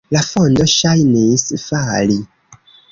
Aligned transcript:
La 0.15 0.21
mondo 0.29 0.65
ŝajnis 0.77 1.47
fali. 1.69 2.21